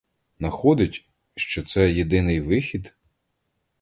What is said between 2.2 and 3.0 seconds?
вихід?